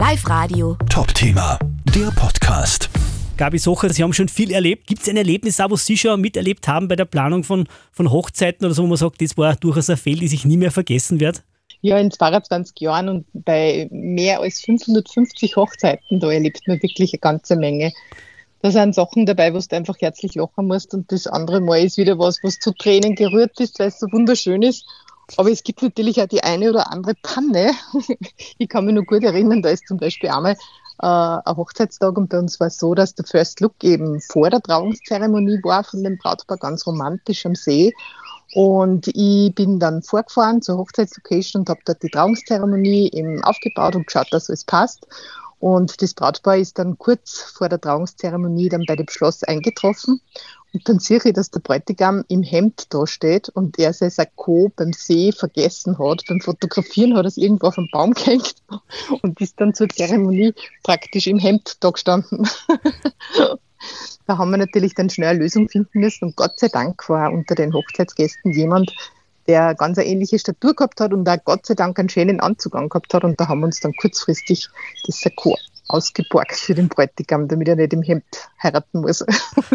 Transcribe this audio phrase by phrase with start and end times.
[0.00, 0.78] Live Radio.
[0.88, 1.58] Top Thema,
[1.94, 2.88] der Podcast.
[3.36, 4.86] Gabi Socher, Sie haben schon viel erlebt.
[4.86, 8.64] Gibt es ein Erlebnis, was Sie schon miterlebt haben bei der Planung von, von Hochzeiten
[8.64, 11.20] oder so, wo man sagt, das war durchaus ein Fehl, die sich nie mehr vergessen
[11.20, 11.42] wird?
[11.82, 17.20] Ja, in 22 Jahren und bei mehr als 550 Hochzeiten, da erlebt man wirklich eine
[17.20, 17.92] ganze Menge.
[18.62, 21.98] Da sind Sachen dabei, wo du einfach herzlich lachen musst und das andere Mal ist
[21.98, 24.86] wieder was, was zu Tränen gerührt ist, weil es so wunderschön ist.
[25.36, 27.72] Aber es gibt natürlich auch die eine oder andere Panne.
[28.58, 30.52] Ich kann mich noch gut erinnern, da ist zum Beispiel einmal
[31.02, 34.50] äh, ein Hochzeitstag und bei uns war es so, dass der First Look eben vor
[34.50, 37.94] der Trauungszeremonie war von dem Brautpaar ganz romantisch am See.
[38.52, 44.06] Und ich bin dann vorgefahren zur Hochzeitslocation und habe dort die Trauungszeremonie eben aufgebaut und
[44.06, 45.06] geschaut, dass alles passt.
[45.60, 50.20] Und das Brautpaar ist dann kurz vor der Trauungszeremonie dann bei dem Schloss eingetroffen.
[50.72, 54.72] Und dann sehe ich, dass der Bräutigam im Hemd da steht und er sein Sakko
[54.74, 56.24] beim See vergessen hat.
[56.28, 58.54] Beim Fotografieren hat er es irgendwo auf den Baum gehängt
[59.22, 62.48] und ist dann zur Zeremonie praktisch im Hemd da gestanden.
[64.26, 67.32] da haben wir natürlich dann schnell eine Lösung finden müssen und Gott sei Dank war
[67.32, 68.94] unter den Hochzeitsgästen jemand,
[69.50, 72.76] der ganz eine ähnliche Statur gehabt hat und auch Gott sei Dank einen schönen Anzug
[72.76, 74.68] angehabt hat und da haben wir uns dann kurzfristig
[75.06, 75.56] das Sakko
[75.88, 78.24] ausgeborgt für den Bräutigam, damit er nicht im Hemd
[78.62, 79.24] heiraten muss.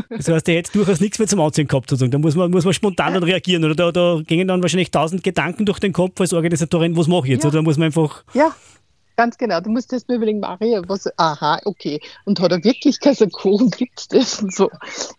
[0.09, 2.11] Das heißt, er hätte durchaus nichts mehr zum Anziehen gehabt, sozusagen.
[2.11, 3.65] Da muss man, muss man spontan dann reagieren.
[3.65, 7.25] Oder da, da gingen dann wahrscheinlich tausend Gedanken durch den Kopf als Organisatorin, was mache
[7.25, 7.43] ich jetzt?
[7.43, 7.49] Ja.
[7.49, 8.23] Oder muss man einfach.
[8.33, 8.55] Ja,
[9.15, 9.59] ganz genau.
[9.59, 11.99] Du musst erst mal überlegen, Maria, was, aha, okay.
[12.25, 12.99] Und hat er wirklich
[13.43, 14.69] und gibt es das und so.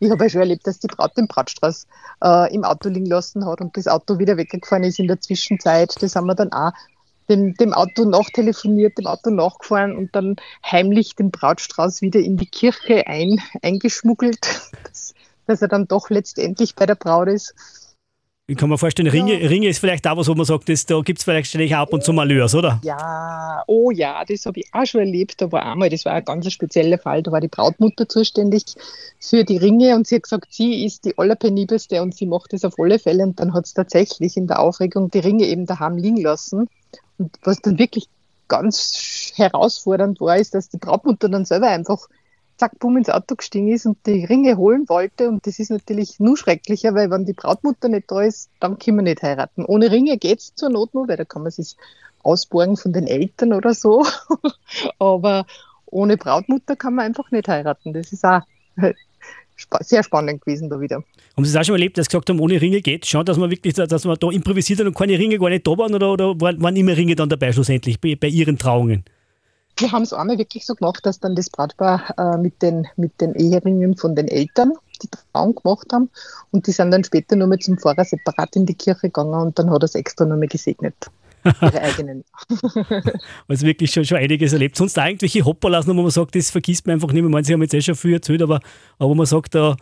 [0.01, 1.87] Ich habe ja schon erlebt, dass die Braut den Brautstrauß
[2.25, 5.95] äh, im Auto liegen lassen hat und das Auto wieder weggefahren ist in der Zwischenzeit.
[6.01, 6.73] Das haben wir dann auch
[7.29, 12.47] dem, dem Auto nachtelefoniert, dem Auto nachgefahren und dann heimlich den Brautstrauß wieder in die
[12.47, 14.39] Kirche ein, eingeschmuggelt,
[14.85, 15.15] dass,
[15.47, 17.55] dass er dann doch letztendlich bei der Braut ist.
[18.49, 19.49] Ich kann mir vorstellen, Ringe, ja.
[19.49, 21.93] Ringe ist vielleicht auch was, wo man sagt, das, da gibt es vielleicht ständig ab
[21.93, 22.81] und zu Malheurs, oder?
[22.85, 25.41] Ja, oh ja, das habe ich auch schon erlebt.
[25.43, 28.63] Da war einmal, das war ein ganz spezieller Fall, da war die Brautmutter zuständig
[29.19, 32.65] für die Ringe und sie hat gesagt, sie ist die allerpenibelste und sie macht das
[32.65, 33.25] auf alle Fälle.
[33.25, 36.69] Und dann hat es tatsächlich in der Aufregung die Ringe eben daheim liegen lassen.
[37.19, 38.09] Und was dann wirklich
[38.47, 42.06] ganz herausfordernd war, ist, dass die Brautmutter dann selber einfach
[42.56, 45.28] zack, bumm ins Auto gestiegen ist und die Ringe holen wollte.
[45.28, 48.99] Und das ist natürlich nur schrecklicher, weil wenn die Brautmutter nicht da ist, dann können
[48.99, 49.65] wir nicht heiraten.
[49.65, 51.77] Ohne Ringe geht es zur Not nur, weil da kann man sich
[52.22, 54.05] ausborgen von den Eltern oder so.
[54.99, 55.47] Aber
[55.87, 57.93] ohne Brautmutter kann man einfach nicht heiraten.
[57.93, 58.43] Das ist auch
[59.81, 61.05] sehr spannend gewesen da wieder.
[61.37, 63.06] Haben Sie es auch schon erlebt, dass Sie gesagt haben, ohne Ringe geht?
[63.06, 65.77] Schon, dass man wirklich, dass man da improvisiert hat und keine Ringe gar nicht da
[65.78, 69.05] waren oder, oder waren immer Ringe dann dabei schlussendlich bei, bei Ihren Trauungen?
[69.78, 73.20] Wir haben es einmal wirklich so gemacht, dass dann das Brautpaar äh, mit, den, mit
[73.20, 74.72] den Eheringen von den Eltern
[75.03, 76.10] die Trauung gemacht haben
[76.50, 79.59] und die sind dann später nur mit zum Pfarrer separat in die Kirche gegangen und
[79.59, 80.94] dann hat er es extra nochmal gesegnet.
[81.44, 82.25] Ihre eigenen.
[83.48, 84.76] also wirklich schon, schon einiges erlebt.
[84.76, 87.31] Sonst auch irgendwelche Hopperlassen, wo man sagt, das vergisst man einfach nicht mehr.
[87.31, 88.60] Man, Sie haben jetzt eh schon viel erzählt, aber,
[88.98, 89.76] aber man sagt da,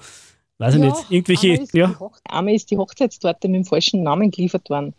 [0.58, 1.52] weiß ich ja, nicht, irgendwelche.
[1.52, 2.10] Einmal ist, ja.
[2.28, 4.94] einmal ist die Hochzeitstorte mit dem falschen Namen geliefert worden.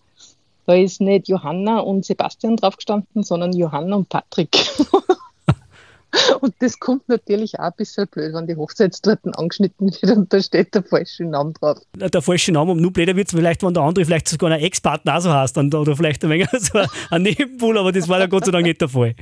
[0.65, 4.49] Da ist nicht Johanna und Sebastian draufgestanden, sondern Johanna und Patrick.
[6.41, 10.41] und das kommt natürlich auch ein bisschen blöd, wenn die Hochzeitstorten angeschnitten wird und da
[10.41, 11.79] steht der falsche Name drauf.
[11.95, 14.63] Der falsche Name, und nur blöder wird es vielleicht, wenn der andere vielleicht sogar einen
[14.63, 16.79] Ex-Partner auch so heißt oder vielleicht ein wenig so
[17.11, 19.15] ein Nebenbuhl, aber das war dann Gott sei Dank nicht der Fall.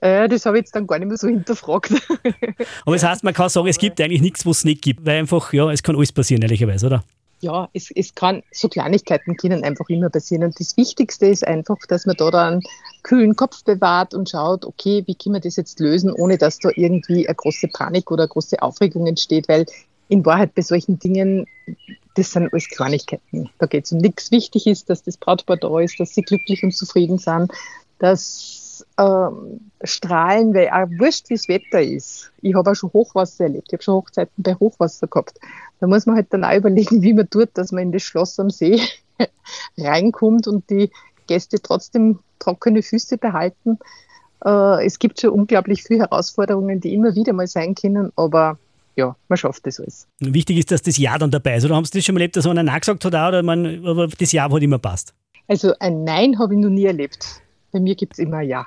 [0.00, 1.92] Äh, das habe ich jetzt dann gar nicht mehr so hinterfragt.
[2.84, 5.20] aber das heißt, man kann sagen, es gibt eigentlich nichts, was es nicht gibt, weil
[5.20, 7.04] einfach, ja, es kann alles passieren, ehrlicherweise, oder?
[7.42, 10.44] Ja, es, es kann, so Kleinigkeiten können einfach immer passieren.
[10.44, 12.62] Und das Wichtigste ist einfach, dass man da dann
[13.02, 16.70] kühlen Kopf bewahrt und schaut, okay, wie können wir das jetzt lösen, ohne dass da
[16.74, 19.66] irgendwie eine große Panik oder eine große Aufregung entsteht, weil
[20.08, 21.46] in Wahrheit bei solchen Dingen,
[22.14, 23.50] das sind alles Kleinigkeiten.
[23.58, 24.30] Da geht es um nichts.
[24.30, 27.50] Wichtig ist, dass das Brautpaar da ist, dass sie glücklich und zufrieden sind,
[27.98, 32.30] dass ähm, strahlen, weil auch wurscht, wie das Wetter ist.
[32.40, 33.68] Ich habe auch schon Hochwasser erlebt.
[33.68, 35.38] Ich habe schon Hochzeiten bei Hochwasser gehabt.
[35.82, 38.38] Da muss man halt dann auch überlegen, wie man tut, dass man in das Schloss
[38.38, 38.80] am See
[39.76, 40.92] reinkommt und die
[41.26, 43.80] Gäste trotzdem trockene Füße behalten.
[44.44, 48.60] Äh, es gibt schon unglaublich viele Herausforderungen, die immer wieder mal sein können, aber
[48.94, 50.06] ja, man schafft das alles.
[50.20, 51.64] Wichtig ist, dass das Ja dann dabei ist.
[51.64, 54.30] Oder haben Sie das schon mal erlebt, dass einer Nein gesagt hat, oder man, das
[54.30, 55.14] Ja hat immer passt?
[55.48, 57.42] Also ein Nein habe ich noch nie erlebt.
[57.72, 58.66] Bei mir gibt es immer ein Ja.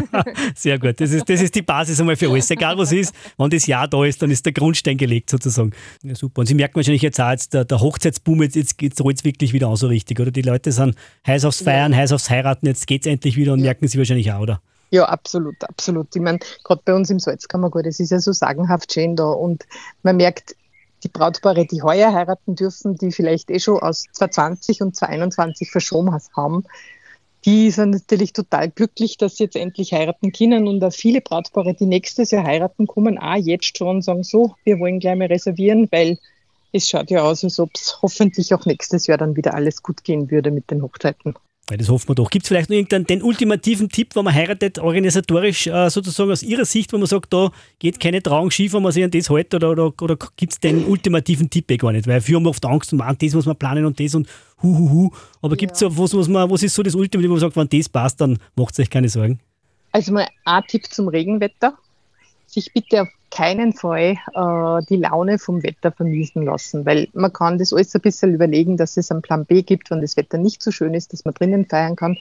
[0.54, 1.00] Sehr gut.
[1.00, 2.50] Das ist, das ist die Basis einmal für alles.
[2.50, 5.72] Egal was ist, wenn das Ja da ist, dann ist der Grundstein gelegt sozusagen.
[6.02, 6.40] Ja, super.
[6.40, 9.24] Und Sie merken wahrscheinlich jetzt auch, jetzt der, der Hochzeitsboom, jetzt, jetzt, jetzt rollt es
[9.24, 10.30] wirklich wieder an so richtig, oder?
[10.30, 10.94] Die Leute sind
[11.26, 11.98] heiß aufs Feiern, ja.
[11.98, 13.64] heiß aufs Heiraten, jetzt geht es endlich wieder und ja.
[13.64, 14.60] merken Sie wahrscheinlich auch, oder?
[14.90, 16.14] Ja, absolut, absolut.
[16.14, 19.64] Ich meine, gerade bei uns im Salzkammergut, das ist ja so sagenhaft schön da und
[20.04, 20.54] man merkt,
[21.02, 26.16] die Brautpaare, die heuer heiraten dürfen, die vielleicht eh schon aus 2020 und 2021 verschoben
[26.36, 26.64] haben,
[27.44, 31.74] die sind natürlich total glücklich, dass sie jetzt endlich heiraten können und auch viele Brautpaare,
[31.74, 35.26] die nächstes Jahr heiraten, kommen auch jetzt schon und sagen so, wir wollen gleich mal
[35.26, 36.18] reservieren, weil
[36.72, 40.04] es schaut ja aus, als ob es hoffentlich auch nächstes Jahr dann wieder alles gut
[40.04, 41.34] gehen würde mit den Hochzeiten.
[41.70, 42.28] Ja, das hoffen wir doch.
[42.30, 46.42] Gibt es vielleicht noch irgendeinen den ultimativen Tipp, wenn man heiratet, organisatorisch äh, sozusagen aus
[46.42, 49.30] Ihrer Sicht, wo man sagt, da geht keine Trauung schief, wenn man sich an das
[49.30, 52.06] hält, oder, oder, oder gibt es den ultimativen Tipp eh gar nicht?
[52.06, 54.28] Weil wir haben oft Angst und man, das muss man planen und das und
[54.62, 55.10] hu, hu, hu.
[55.40, 57.56] Aber gibt es so, was, was, man, was ist so das Ultimative, wo man sagt,
[57.56, 59.40] wenn das passt, dann macht es euch keine Sorgen?
[59.92, 61.78] Also mal ein Tipp zum Regenwetter
[62.46, 67.58] sich bitte auf keinen Fall äh, die Laune vom Wetter vermiesen lassen, weil man kann
[67.58, 70.62] das alles ein bisschen überlegen, dass es einen Plan B gibt, wenn das Wetter nicht
[70.62, 72.16] so schön ist, dass man drinnen feiern kann.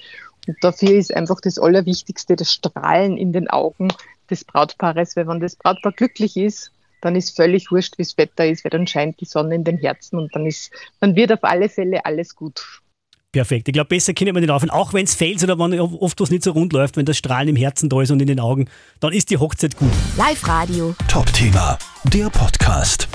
[0.47, 3.89] Und dafür ist einfach das Allerwichtigste das Strahlen in den Augen
[4.29, 8.47] des Brautpaares, weil wenn das Brautpaar glücklich ist, dann ist völlig wurscht, wie das Wetter
[8.47, 11.43] ist, weil dann scheint die Sonne in den Herzen und dann ist, dann wird auf
[11.43, 12.81] alle Fälle alles gut.
[13.33, 13.67] Perfekt.
[13.67, 14.69] Ich glaube, besser können wir nicht laufen.
[14.69, 17.49] Auch wenn es fällt oder wenn oft was nicht so rund läuft, wenn das Strahlen
[17.49, 18.69] im Herzen da ist und in den Augen,
[18.99, 19.91] dann ist die Hochzeit gut.
[20.15, 20.95] Live Radio.
[21.07, 21.77] Top Thema.
[22.05, 23.09] Der Podcast.